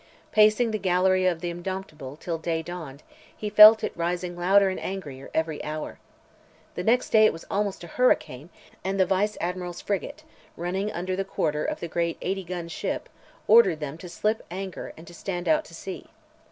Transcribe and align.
Pacing 0.31 0.71
the 0.71 0.79
gallery 0.79 1.27
of 1.27 1.41
the 1.41 1.51
Indomptable 1.53 2.19
till 2.19 2.39
day 2.39 2.63
dawned, 2.63 3.03
he 3.37 3.51
felt 3.51 3.83
it 3.83 3.95
rising 3.95 4.35
louder 4.35 4.67
and 4.67 4.79
angrier, 4.79 5.29
every 5.31 5.63
hour. 5.63 5.99
The 6.73 6.81
next 6.83 7.11
day 7.11 7.27
it 7.27 7.31
was 7.31 7.45
almost 7.51 7.83
a 7.83 8.01
hurricane, 8.01 8.49
and 8.83 8.99
the 8.99 9.05
Vice 9.05 9.37
Admiral's 9.39 9.79
frigate, 9.79 10.23
running 10.57 10.91
under 10.91 11.15
the 11.15 11.23
quarter 11.23 11.63
of 11.63 11.81
the 11.81 11.87
great 11.87 12.17
80 12.19 12.43
gun 12.45 12.67
ship, 12.67 13.09
ordered 13.47 13.79
them 13.79 13.95
to 13.99 14.09
slip 14.09 14.43
anchor 14.49 14.91
and 14.97 15.07
stand 15.15 15.47
out 15.47 15.65
to 15.65 15.75
sea. 15.75 16.07